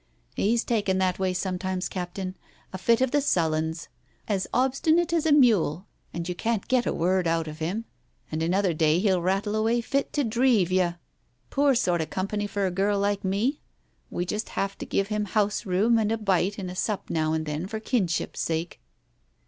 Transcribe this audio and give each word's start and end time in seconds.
"He's 0.35 0.63
taken 0.63 0.97
that 0.97 1.19
way 1.19 1.31
sometimes, 1.31 1.87
Captain. 1.87 2.33
A 2.73 2.79
fit 2.79 3.01
of 3.01 3.11
the 3.11 3.21
sullens. 3.21 3.87
As 4.27 4.47
obstinate 4.51 5.13
as 5.13 5.27
a 5.27 5.31
mule, 5.31 5.85
and 6.11 6.27
you 6.27 6.33
can't 6.33 6.67
get 6.67 6.87
a 6.87 6.91
word 6.91 7.27
out 7.27 7.47
of 7.47 7.59
him; 7.59 7.85
and 8.31 8.41
another 8.41 8.73
day 8.73 8.97
he'll 8.97 9.21
rattle 9.21 9.55
away 9.55 9.79
fit 9.79 10.11
to 10.13 10.23
deave 10.23 10.71
you. 10.71 10.95
Poor 11.51 11.75
sort 11.75 12.01
of 12.01 12.09
company 12.09 12.47
for 12.47 12.65
a 12.65 12.71
girl 12.71 12.97
like 12.97 13.23
me! 13.23 13.61
We 14.09 14.25
just 14.25 14.49
have 14.49 14.75
to 14.79 14.87
give 14.87 15.09
him 15.09 15.25
house 15.25 15.67
room 15.67 15.99
and 15.99 16.11
a 16.11 16.17
bite 16.17 16.57
and 16.57 16.71
a 16.71 16.75
sup 16.75 17.11
now 17.11 17.33
and 17.33 17.45
then 17.45 17.67
for 17.67 17.79
kinship's 17.79 18.39
sake." 18.39 18.81